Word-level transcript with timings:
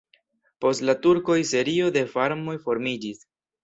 Post 0.65 0.85
la 0.91 0.95
turkoj 1.05 1.37
serio 1.51 1.95
de 2.01 2.07
farmoj 2.17 2.61
formiĝis. 2.69 3.27